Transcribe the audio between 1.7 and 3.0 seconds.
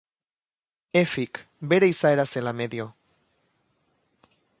bere izaera zela medio.